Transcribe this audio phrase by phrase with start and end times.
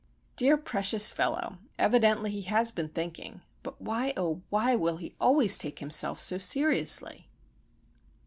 [0.35, 1.59] Dear, precious fellow!
[1.77, 7.29] Evidently he has been thinking,—but, why, oh why, will he always take himself so seriously?